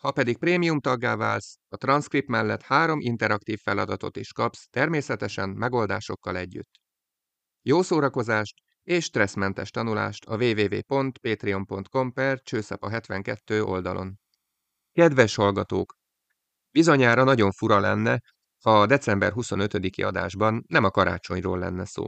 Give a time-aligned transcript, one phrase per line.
[0.00, 6.36] Ha pedig prémium taggá válsz, a transzkript mellett három interaktív feladatot is kapsz, természetesen megoldásokkal
[6.36, 6.70] együtt.
[7.62, 14.18] Jó szórakozást és stresszmentes tanulást a www.patreon.com per csőszapa 72 oldalon.
[14.92, 15.94] Kedves hallgatók!
[16.70, 18.20] Bizonyára nagyon fura lenne,
[18.62, 22.06] ha a december 25-i adásban nem a karácsonyról lenne szó.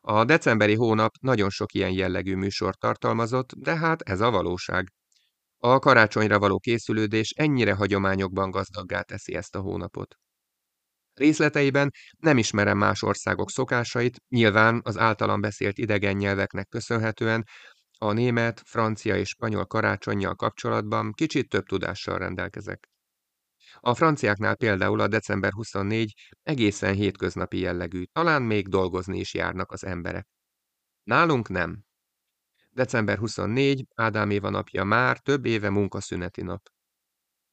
[0.00, 4.92] A decemberi hónap nagyon sok ilyen jellegű műsort tartalmazott, de hát ez a valóság.
[5.64, 10.14] A karácsonyra való készülődés ennyire hagyományokban gazdaggá teszi ezt a hónapot.
[11.14, 17.44] Részleteiben nem ismerem más országok szokásait, nyilván az általam beszélt idegen nyelveknek köszönhetően
[17.98, 22.88] a német, francia és spanyol karácsonyjal kapcsolatban kicsit több tudással rendelkezek.
[23.80, 29.84] A franciáknál például a december 24 egészen hétköznapi jellegű, talán még dolgozni is járnak az
[29.84, 30.26] emberek.
[31.02, 31.84] Nálunk nem.
[32.74, 36.68] December 24, Ádám Éva napja már több éve munkaszüneti nap.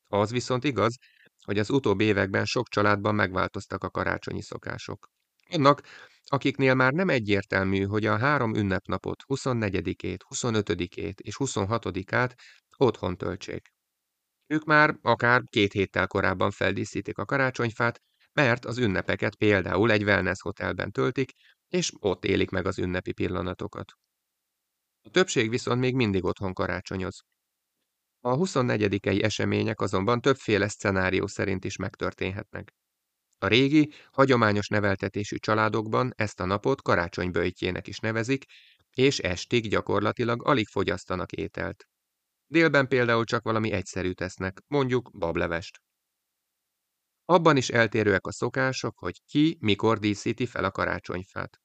[0.07, 0.97] Az viszont igaz,
[1.45, 5.07] hogy az utóbbi években sok családban megváltoztak a karácsonyi szokások.
[5.49, 5.81] Annak,
[6.25, 12.35] akiknél már nem egyértelmű, hogy a három ünnepnapot, 24-ét, 25-ét és 26-át
[12.77, 13.69] otthon töltsék.
[14.47, 18.01] Ők már akár két héttel korábban feldíszítik a karácsonyfát,
[18.33, 21.31] mert az ünnepeket például egy wellness hotelben töltik,
[21.67, 23.91] és ott élik meg az ünnepi pillanatokat.
[25.09, 27.23] A többség viszont még mindig otthon karácsonyoz.
[28.19, 32.73] A 24 események azonban többféle szcenárió szerint is megtörténhetnek.
[33.37, 38.45] A régi, hagyományos neveltetésű családokban ezt a napot karácsonyböjtjének is nevezik,
[38.89, 41.85] és estig gyakorlatilag alig fogyasztanak ételt.
[42.47, 45.81] Délben például csak valami egyszerű tesznek, mondjuk bablevest.
[47.25, 51.59] Abban is eltérőek a szokások, hogy ki mikor díszíti fel a karácsonyfát.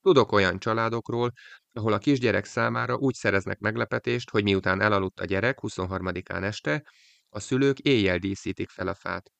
[0.00, 1.32] Tudok olyan családokról,
[1.72, 6.84] ahol a kisgyerek számára úgy szereznek meglepetést, hogy miután elaludt a gyerek 23-án este,
[7.28, 9.30] a szülők éjjel díszítik fel a fát.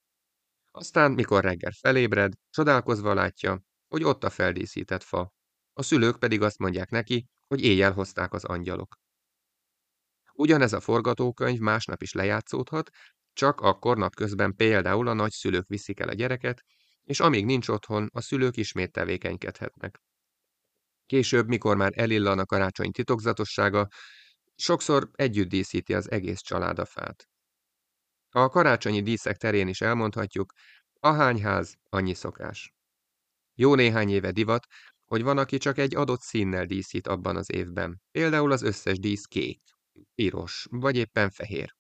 [0.71, 5.33] Aztán, mikor reggel felébred, csodálkozva látja, hogy ott a feldíszített fa.
[5.73, 8.97] A szülők pedig azt mondják neki, hogy éjjel hozták az angyalok.
[10.33, 12.91] Ugyanez a forgatókönyv másnap is lejátszódhat,
[13.33, 16.63] csak akkor napközben például a nagyszülők viszik el a gyereket,
[17.03, 20.01] és amíg nincs otthon, a szülők ismét tevékenykedhetnek.
[21.07, 23.89] Később, mikor már elillan a karácsony titokzatossága,
[24.55, 27.29] sokszor együtt díszíti az egész család a fát.
[28.31, 30.53] A karácsonyi díszek terén is elmondhatjuk,
[31.01, 32.73] ahány ház, annyi szokás.
[33.55, 34.67] Jó néhány éve divat,
[35.05, 38.01] hogy van, aki csak egy adott színnel díszít abban az évben.
[38.11, 39.61] Például az összes dísz kék,
[40.15, 41.75] piros, vagy éppen fehér.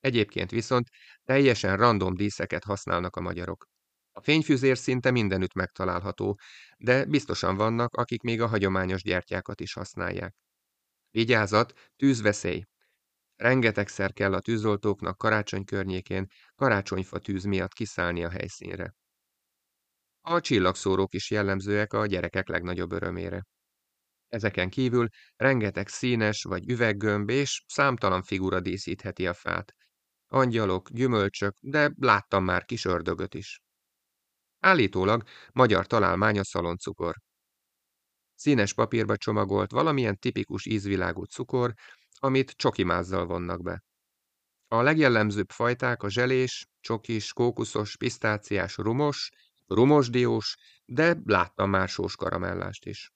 [0.00, 0.88] Egyébként viszont
[1.24, 3.66] teljesen random díszeket használnak a magyarok.
[4.18, 6.38] A fényfüzér szinte mindenütt megtalálható,
[6.78, 10.34] de biztosan vannak, akik még a hagyományos gyertyákat is használják.
[11.10, 12.64] Vigyázat, tűzveszély!
[13.36, 18.94] Rengetegszer kell a tűzoltóknak karácsony környékén karácsonyfa tűz miatt kiszállni a helyszínre.
[20.20, 23.46] A csillagszórók is jellemzőek a gyerekek legnagyobb örömére.
[24.28, 29.74] Ezeken kívül rengeteg színes vagy üveggömb és számtalan figura díszítheti a fát.
[30.26, 33.62] Angyalok, gyümölcsök, de láttam már kis ördögöt is.
[34.60, 37.16] Állítólag magyar találmány a szaloncukor.
[38.34, 41.72] Színes papírba csomagolt valamilyen tipikus ízvilágú cukor,
[42.18, 43.82] amit csokimázzal vonnak be.
[44.68, 49.30] A legjellemzőbb fajták a zselés, csokis, kókuszos, pisztáciás, rumos,
[49.66, 53.10] rumosdiós, de láttam már sós karamellást is.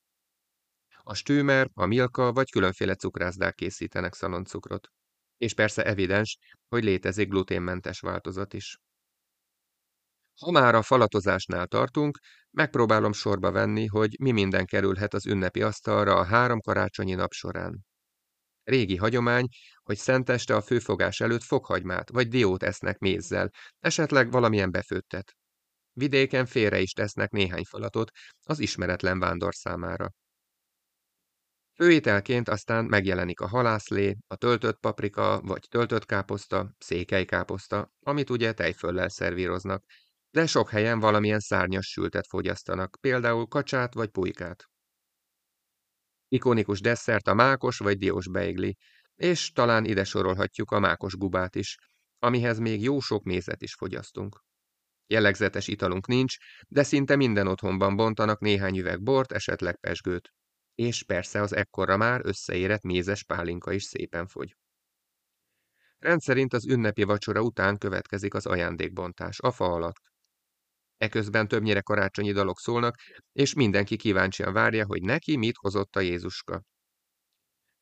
[1.03, 4.89] A stűmer, a milka vagy különféle cukrászdák készítenek szaloncukrot.
[5.37, 8.79] És persze evidens, hogy létezik gluténmentes változat is.
[10.41, 12.19] Ha már a falatozásnál tartunk,
[12.51, 17.85] megpróbálom sorba venni, hogy mi minden kerülhet az ünnepi asztalra a három karácsonyi nap során.
[18.65, 19.47] Régi hagyomány,
[19.83, 25.37] hogy szenteste a főfogás előtt fokhagymát vagy diót esznek mézzel, esetleg valamilyen befőttet.
[25.93, 28.11] Vidéken félre is tesznek néhány falatot
[28.43, 30.13] az ismeretlen vándor számára.
[31.75, 39.09] Főételként aztán megjelenik a halászlé, a töltött paprika vagy töltött káposzta, székelykáposzta, amit ugye tejföllel
[39.09, 39.85] szervíroznak,
[40.33, 44.65] de sok helyen valamilyen szárnyas sültet fogyasztanak, például kacsát vagy pulykát.
[46.29, 48.77] Ikonikus desszert a mákos vagy diós beigli,
[49.15, 51.77] és talán ide sorolhatjuk a mákos gubát is,
[52.19, 54.41] amihez még jó sok mézet is fogyasztunk.
[55.07, 56.37] Jellegzetes italunk nincs,
[56.69, 60.33] de szinte minden otthonban bontanak néhány üveg bort, esetleg pesgőt.
[60.75, 64.57] És persze az ekkorra már összeérett mézes pálinka is szépen fogy.
[65.99, 70.12] Rendszerint az ünnepi vacsora után következik az ajándékbontás, a fa alatt.
[71.03, 72.95] Eközben többnyire karácsonyi dalok szólnak,
[73.33, 76.63] és mindenki kíváncsian várja, hogy neki mit hozott a Jézuska.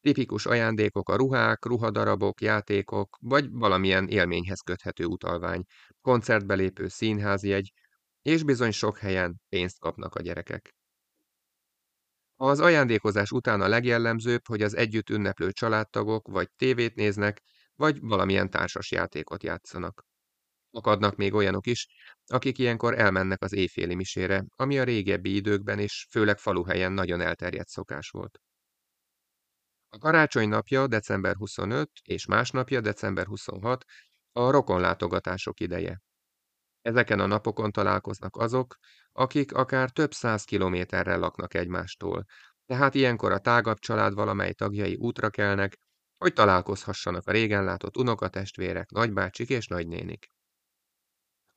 [0.01, 5.63] Tipikus ajándékok a ruhák, ruhadarabok, játékok, vagy valamilyen élményhez köthető utalvány,
[6.01, 7.73] koncertbelépő színházjegy,
[8.23, 10.75] és bizony sok helyen pénzt kapnak a gyerekek.
[12.37, 17.43] Az ajándékozás után a legjellemzőbb, hogy az együtt ünneplő családtagok vagy tévét néznek,
[17.75, 20.10] vagy valamilyen társas játékot játszanak.
[20.71, 21.87] Akadnak még olyanok is,
[22.27, 27.69] akik ilyenkor elmennek az éjféli misére, ami a régebbi időkben és főleg faluhelyen nagyon elterjedt
[27.69, 28.41] szokás volt.
[29.89, 33.85] A karácsony napja december 25 és másnapja december 26
[34.33, 36.01] a rokonlátogatások ideje.
[36.83, 38.77] Ezeken a napokon találkoznak azok,
[39.13, 42.25] akik akár több száz kilométerrel laknak egymástól,
[42.67, 45.77] tehát ilyenkor a tágabb család valamely tagjai útra kelnek,
[46.19, 50.27] hogy találkozhassanak a régen látott unokatestvérek, nagybácsik és nagynénik.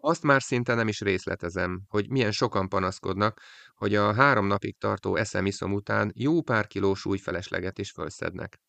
[0.06, 3.42] Azt már szinte nem is részletezem, hogy milyen sokan panaszkodnak,
[3.74, 8.60] hogy a három napig tartó eszemiszom után jó pár kilós újfelesleget is fölszednek.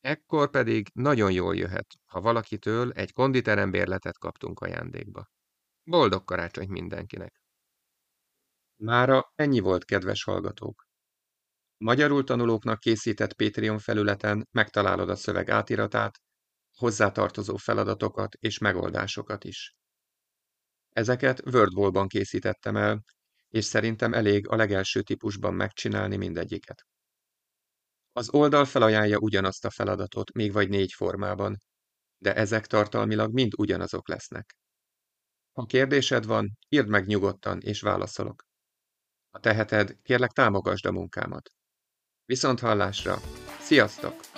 [0.00, 5.26] Ekkor pedig nagyon jól jöhet, ha valakitől egy konditerembérletet kaptunk ajándékba.
[5.82, 7.40] Boldog karácsonyt mindenkinek!
[8.76, 10.86] Mára ennyi volt, kedves hallgatók!
[11.76, 16.18] Magyarul tanulóknak készített Patreon felületen megtalálod a szöveg átiratát,
[16.76, 19.78] hozzátartozó feladatokat és megoldásokat is.
[20.90, 23.02] Ezeket WordWall-ban készítettem el,
[23.48, 26.86] és szerintem elég a legelső típusban megcsinálni mindegyiket.
[28.12, 31.62] Az oldal felajánlja ugyanazt a feladatot, még vagy négy formában,
[32.18, 34.56] de ezek tartalmilag mind ugyanazok lesznek.
[35.52, 38.42] Ha kérdésed van, írd meg nyugodtan, és válaszolok.
[39.30, 41.50] Ha teheted, kérlek támogasd a munkámat.
[42.24, 43.16] Viszont hallásra!
[43.60, 44.29] Sziasztok!